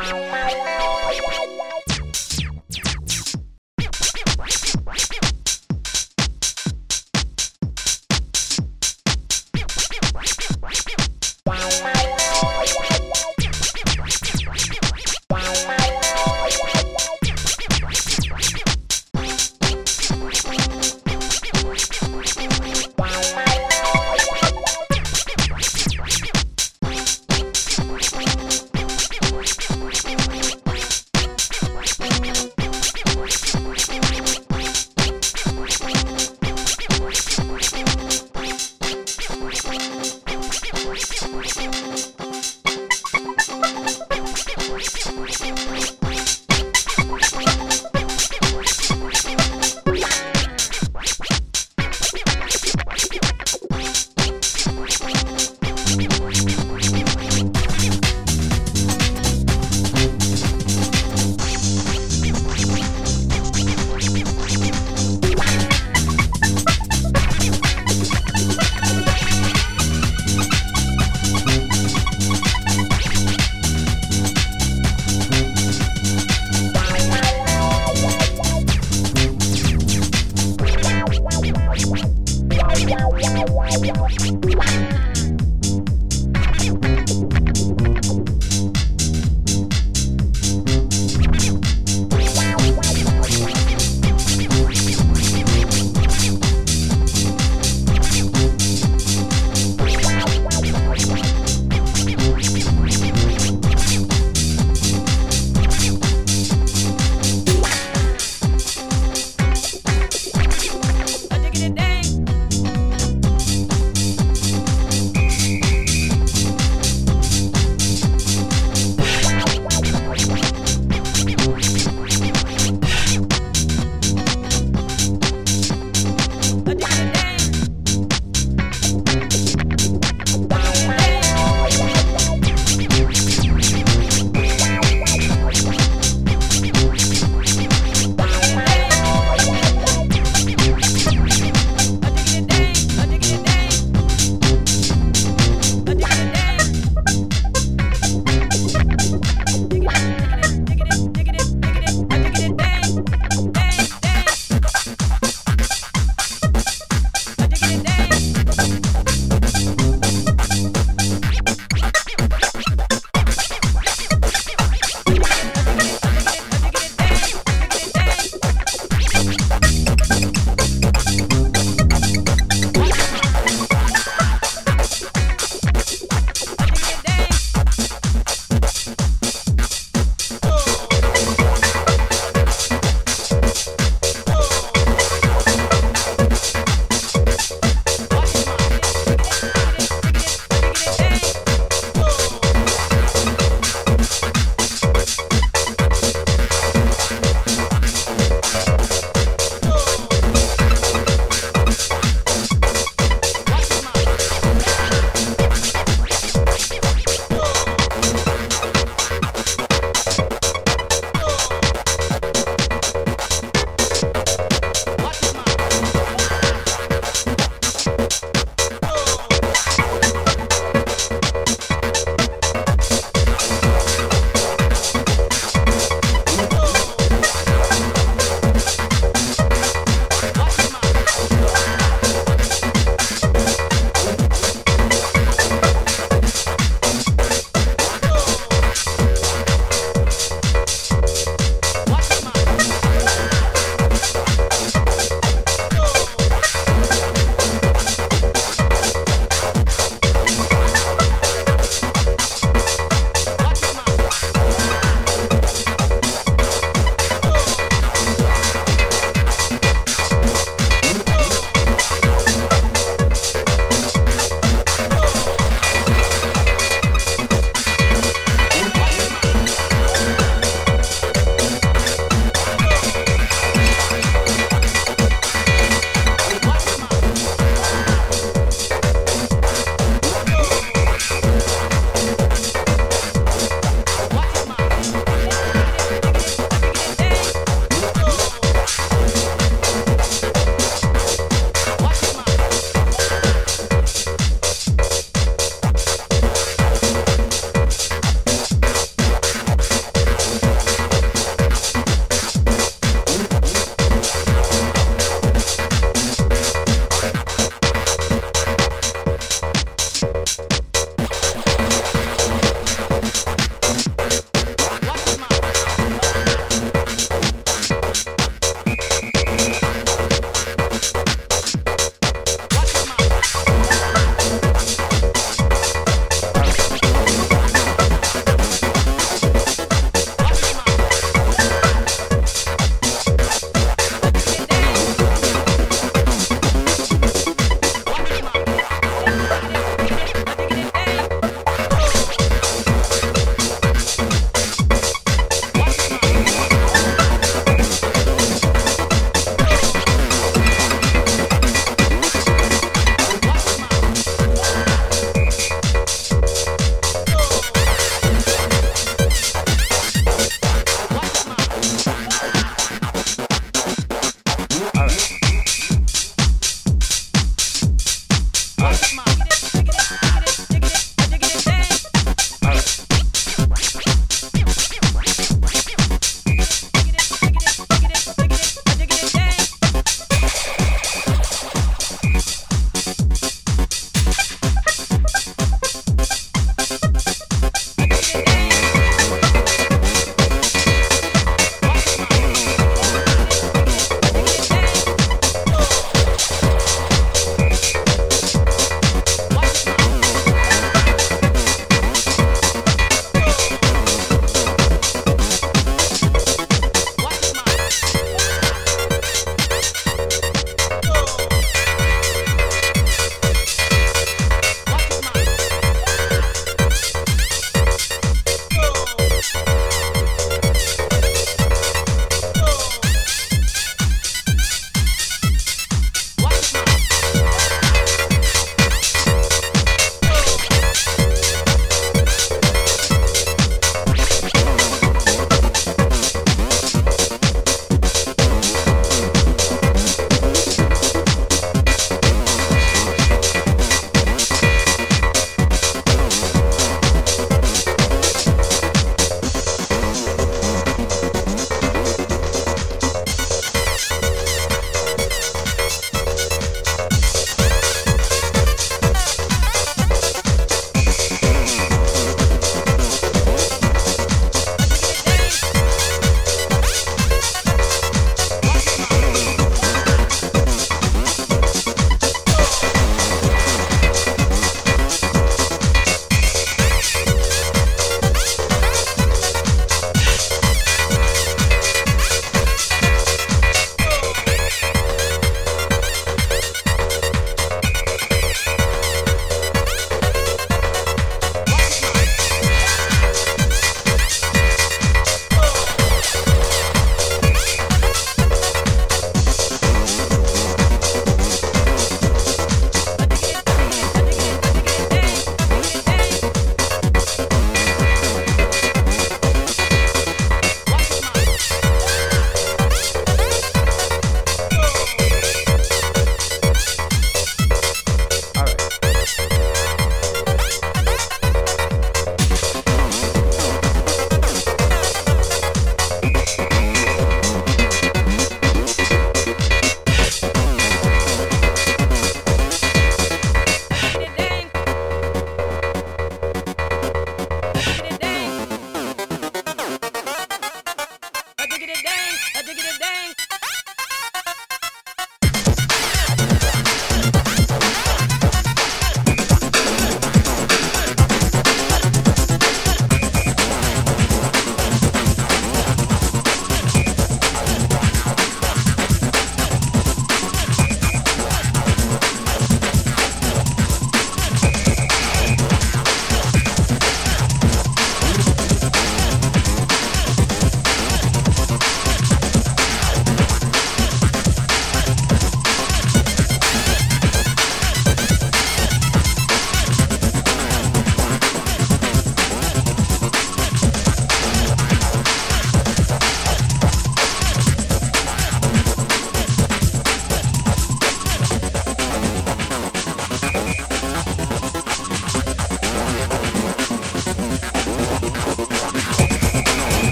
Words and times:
Bye. 0.00 0.29